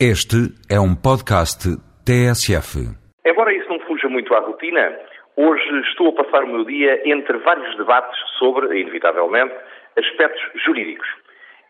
Este 0.00 0.50
é 0.68 0.74
um 0.74 0.90
podcast 0.90 1.70
TSF. 2.02 2.82
Embora 3.24 3.54
isso 3.54 3.68
não 3.68 3.78
fuja 3.86 4.08
muito 4.08 4.34
à 4.34 4.40
rotina, 4.40 4.98
hoje 5.36 5.80
estou 5.88 6.08
a 6.08 6.12
passar 6.12 6.42
o 6.42 6.48
meu 6.48 6.64
dia 6.64 7.00
entre 7.08 7.38
vários 7.38 7.76
debates 7.76 8.18
sobre, 8.36 8.76
inevitavelmente, 8.76 9.54
aspectos 9.96 10.42
jurídicos. 10.64 11.06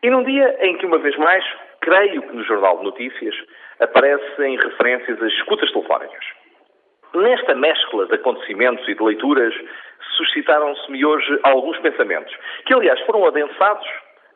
E 0.03 0.09
num 0.09 0.25
dia 0.25 0.57
em 0.63 0.79
que, 0.79 0.87
uma 0.87 0.99
vez 1.01 1.15
mais, 1.19 1.45
creio 1.83 2.23
que 2.23 2.35
no 2.35 2.43
Jornal 2.45 2.79
de 2.79 2.85
Notícias 2.85 3.35
aparecem 3.79 4.57
referências 4.57 5.23
às 5.23 5.33
escutas 5.35 5.71
telefónicas. 5.71 6.25
Nesta 7.15 7.55
mescla 7.55 8.07
de 8.07 8.15
acontecimentos 8.15 8.89
e 8.89 8.95
de 8.95 9.03
leituras, 9.03 9.53
suscitaram-se-me 10.17 11.05
hoje 11.05 11.39
alguns 11.43 11.79
pensamentos, 11.81 12.35
que 12.65 12.73
aliás 12.73 12.99
foram 13.03 13.27
adensados 13.27 13.87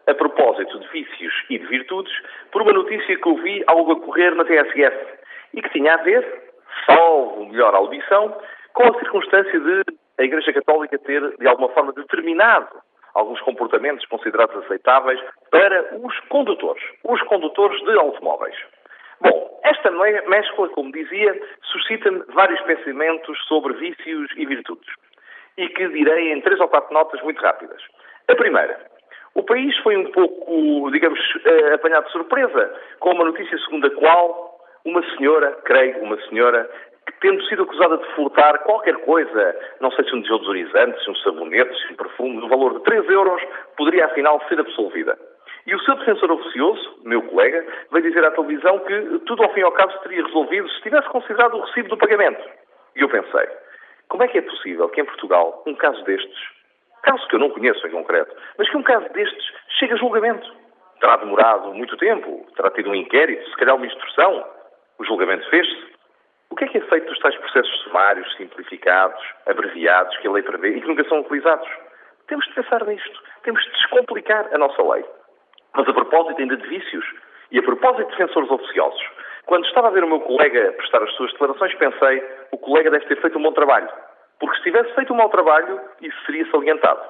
a 0.08 0.14
propósito 0.14 0.78
de 0.80 0.88
vícios 0.88 1.34
e 1.50 1.58
de 1.58 1.66
virtudes, 1.66 2.12
por 2.50 2.62
uma 2.62 2.72
notícia 2.72 3.16
que 3.16 3.28
ouvi 3.28 3.62
ao 3.66 3.88
ocorrer 3.88 4.34
na 4.34 4.44
TSF 4.44 4.96
e 5.54 5.62
que 5.62 5.70
tinha 5.70 5.94
a 5.94 5.98
ver, 5.98 6.24
salvo 6.86 7.46
melhor 7.46 7.74
audição, 7.74 8.34
com 8.72 8.84
a 8.84 8.98
circunstância 8.98 9.60
de 9.60 9.82
a 10.18 10.24
Igreja 10.24 10.52
Católica 10.52 10.98
ter, 10.98 11.36
de 11.36 11.46
alguma 11.46 11.68
forma, 11.68 11.92
determinado 11.92 12.68
alguns 13.14 13.40
comportamentos 13.42 14.04
considerados 14.06 14.56
aceitáveis 14.64 15.20
para 15.50 15.96
os 15.96 16.18
condutores, 16.28 16.82
os 17.04 17.20
condutores 17.22 17.80
de 17.84 17.92
automóveis. 17.92 18.56
Bom, 19.20 19.60
esta 19.64 19.90
mescla, 19.90 20.68
como 20.70 20.92
dizia, 20.92 21.40
suscita-me 21.62 22.22
vários 22.32 22.60
pensamentos 22.62 23.38
sobre 23.46 23.74
vícios 23.74 24.30
e 24.36 24.46
virtudes. 24.46 24.88
E 25.56 25.68
que 25.68 25.88
direi 25.88 26.32
em 26.32 26.40
três 26.40 26.60
ou 26.60 26.68
quatro 26.68 26.94
notas 26.94 27.20
muito 27.22 27.40
rápidas. 27.40 27.82
A 28.28 28.34
primeira, 28.36 28.78
o 29.38 29.42
país 29.44 29.76
foi 29.78 29.96
um 29.96 30.10
pouco, 30.10 30.90
digamos, 30.90 31.20
eh, 31.44 31.74
apanhado 31.74 32.06
de 32.06 32.12
surpresa 32.12 32.74
com 32.98 33.12
uma 33.12 33.24
notícia 33.24 33.56
segundo 33.58 33.86
a 33.86 33.90
qual 33.92 34.58
uma 34.84 35.00
senhora, 35.16 35.52
creio, 35.64 36.02
uma 36.02 36.20
senhora, 36.22 36.68
que 37.06 37.20
tendo 37.20 37.40
sido 37.44 37.62
acusada 37.62 37.98
de 37.98 38.04
furtar 38.16 38.58
qualquer 38.64 38.96
coisa, 38.96 39.56
não 39.80 39.92
sei 39.92 40.04
se 40.06 40.16
um 40.16 40.22
desodorizante, 40.22 41.04
se 41.04 41.10
um 41.10 41.14
sabonete, 41.14 41.72
se 41.86 41.92
um 41.92 41.96
perfume, 41.96 42.36
no 42.36 42.48
valor 42.48 42.78
de 42.78 42.84
3 42.84 43.08
euros, 43.10 43.40
poderia 43.76 44.06
afinal 44.06 44.42
ser 44.48 44.58
absolvida. 44.58 45.16
E 45.68 45.72
o 45.72 45.80
seu 45.84 45.94
defensor 45.94 46.32
oficioso, 46.32 46.98
meu 47.04 47.22
colega, 47.22 47.64
veio 47.92 48.08
dizer 48.08 48.24
à 48.24 48.32
televisão 48.32 48.80
que 48.80 49.20
tudo 49.20 49.44
ao 49.44 49.52
fim 49.54 49.60
e 49.60 49.62
ao 49.62 49.70
cabo 49.70 49.92
se 49.92 50.02
teria 50.02 50.24
resolvido 50.24 50.68
se 50.68 50.82
tivesse 50.82 51.08
considerado 51.10 51.54
o 51.54 51.60
recibo 51.60 51.90
do 51.90 51.96
pagamento. 51.96 52.42
E 52.96 53.02
eu 53.02 53.08
pensei, 53.08 53.46
como 54.08 54.24
é 54.24 54.26
que 54.26 54.38
é 54.38 54.42
possível 54.42 54.88
que 54.88 55.00
em 55.00 55.04
Portugal 55.04 55.62
um 55.64 55.76
caso 55.76 56.02
destes 56.02 56.57
caso 57.02 57.26
que 57.28 57.36
eu 57.36 57.40
não 57.40 57.50
conheço 57.50 57.86
em 57.86 57.90
concreto, 57.90 58.34
mas 58.56 58.68
que 58.68 58.76
um 58.76 58.82
caso 58.82 59.08
destes 59.12 59.52
chegue 59.78 59.94
a 59.94 59.96
julgamento. 59.96 60.52
Terá 61.00 61.16
demorado 61.16 61.72
muito 61.74 61.96
tempo, 61.96 62.46
terá 62.56 62.70
tido 62.70 62.90
um 62.90 62.94
inquérito, 62.94 63.48
se 63.50 63.56
calhar 63.56 63.76
uma 63.76 63.86
instrução. 63.86 64.44
O 64.98 65.04
julgamento 65.04 65.48
fez-se. 65.48 65.96
O 66.50 66.56
que 66.56 66.64
é 66.64 66.68
que 66.68 66.78
é 66.78 66.80
feito 66.80 67.06
dos 67.06 67.18
tais 67.20 67.36
processos 67.36 67.82
sumários, 67.82 68.36
simplificados, 68.36 69.22
abreviados, 69.46 70.16
que 70.18 70.26
a 70.26 70.32
lei 70.32 70.42
prevê 70.42 70.70
e 70.70 70.80
que 70.80 70.88
nunca 70.88 71.04
são 71.08 71.20
utilizados? 71.20 71.68
Temos 72.26 72.44
de 72.46 72.54
pensar 72.54 72.84
nisto. 72.84 73.22
Temos 73.42 73.62
de 73.64 73.70
descomplicar 73.72 74.48
a 74.52 74.58
nossa 74.58 74.82
lei. 74.82 75.04
Mas 75.74 75.88
a 75.88 75.92
propósito 75.92 76.40
ainda 76.40 76.56
de 76.56 76.66
vícios 76.66 77.04
e 77.50 77.58
a 77.58 77.62
propósito 77.62 78.04
de 78.10 78.16
defensores 78.16 78.50
oficiosos, 78.50 79.02
quando 79.46 79.66
estava 79.66 79.88
a 79.88 79.90
ver 79.90 80.04
o 80.04 80.08
meu 80.08 80.20
colega 80.20 80.72
prestar 80.72 81.02
as 81.02 81.12
suas 81.14 81.32
declarações, 81.32 81.74
pensei 81.74 82.22
o 82.52 82.58
colega 82.58 82.90
deve 82.90 83.06
ter 83.06 83.20
feito 83.20 83.38
um 83.38 83.42
bom 83.42 83.52
trabalho. 83.52 83.88
Porque 84.38 84.56
se 84.58 84.62
tivesse 84.64 84.94
feito 84.94 85.12
um 85.12 85.16
mau 85.16 85.28
trabalho, 85.28 85.80
isso 86.00 86.16
seria 86.24 86.48
salientado. 86.50 87.00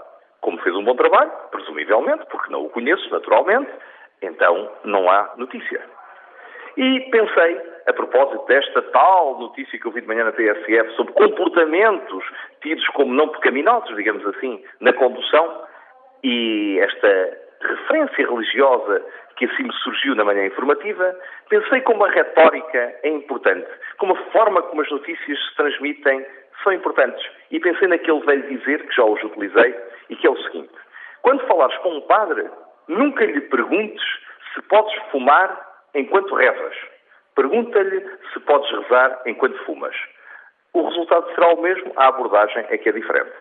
Como 0.40 0.58
fez 0.62 0.74
um 0.74 0.84
bom 0.84 0.94
trabalho, 0.94 1.30
presumivelmente, 1.50 2.24
porque 2.30 2.50
não 2.50 2.64
o 2.64 2.70
conheço 2.70 3.10
naturalmente, 3.10 3.70
então 4.22 4.70
não 4.84 5.10
há 5.10 5.34
notícia. 5.36 5.80
E 6.76 7.00
pensei, 7.10 7.60
a 7.88 7.92
propósito 7.92 8.46
desta 8.46 8.82
tal 8.82 9.38
notícia 9.38 9.78
que 9.78 9.86
eu 9.86 9.90
vi 9.90 10.00
de 10.00 10.06
manhã 10.06 10.24
na 10.24 10.32
TSF 10.32 10.94
sobre 10.94 11.12
comportamentos 11.14 12.24
tidos 12.62 12.86
como 12.88 13.12
não 13.12 13.28
pecaminosos, 13.28 13.96
digamos 13.96 14.24
assim, 14.26 14.62
na 14.80 14.92
condução, 14.92 15.66
e 16.22 16.78
esta 16.80 17.38
referência 17.60 18.28
religiosa 18.28 19.04
que 19.36 19.44
assim 19.44 19.64
me 19.64 19.72
surgiu 19.72 20.14
na 20.14 20.24
manhã 20.24 20.46
informativa, 20.46 21.16
pensei 21.48 21.80
como 21.82 22.04
a 22.04 22.10
retórica 22.10 22.94
é 23.02 23.08
importante, 23.08 23.68
como 23.98 24.12
a 24.12 24.16
forma 24.32 24.62
como 24.62 24.82
as 24.82 24.90
notícias 24.90 25.38
se 25.48 25.56
transmitem 25.56 26.26
são 26.62 26.72
importantes. 26.72 27.24
E 27.50 27.60
pensei 27.60 27.88
naquele 27.88 28.20
velho 28.20 28.48
dizer, 28.48 28.86
que 28.86 28.94
já 28.94 29.04
hoje 29.04 29.26
utilizei, 29.26 29.74
e 30.10 30.16
que 30.16 30.26
é 30.26 30.30
o 30.30 30.42
seguinte: 30.42 30.72
quando 31.22 31.46
falares 31.46 31.76
com 31.78 31.96
um 31.96 32.00
padre, 32.02 32.48
nunca 32.88 33.24
lhe 33.24 33.40
perguntes 33.42 34.02
se 34.54 34.62
podes 34.62 34.94
fumar 35.10 35.66
enquanto 35.94 36.34
rezas. 36.34 36.76
Pergunta-lhe 37.34 38.04
se 38.32 38.40
podes 38.40 38.70
rezar 38.70 39.22
enquanto 39.26 39.64
fumas. 39.64 39.94
O 40.72 40.88
resultado 40.88 41.32
será 41.34 41.48
o 41.54 41.62
mesmo, 41.62 41.92
a 41.96 42.08
abordagem 42.08 42.66
é 42.68 42.78
que 42.78 42.88
é 42.88 42.92
diferente. 42.92 43.32